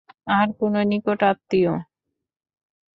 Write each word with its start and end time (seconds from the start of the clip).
আর 0.37 0.47
কোনো 0.59 0.79
নিকট 0.91 1.19
আত্মীয়? 1.31 1.73